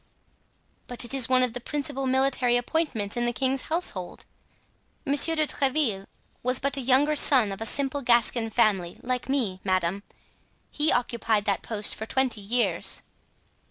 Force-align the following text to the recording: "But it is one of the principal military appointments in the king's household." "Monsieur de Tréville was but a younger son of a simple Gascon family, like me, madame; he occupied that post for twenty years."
"But 0.87 1.05
it 1.05 1.13
is 1.13 1.29
one 1.29 1.43
of 1.43 1.53
the 1.53 1.59
principal 1.61 2.07
military 2.07 2.57
appointments 2.57 3.15
in 3.15 3.25
the 3.25 3.31
king's 3.31 3.61
household." 3.69 4.25
"Monsieur 5.05 5.35
de 5.35 5.45
Tréville 5.45 6.07
was 6.41 6.59
but 6.59 6.75
a 6.75 6.81
younger 6.81 7.15
son 7.15 7.51
of 7.51 7.61
a 7.61 7.67
simple 7.67 8.01
Gascon 8.01 8.49
family, 8.49 8.97
like 9.03 9.29
me, 9.29 9.59
madame; 9.63 10.01
he 10.71 10.91
occupied 10.91 11.45
that 11.45 11.61
post 11.61 11.93
for 11.93 12.07
twenty 12.07 12.41
years." 12.41 13.03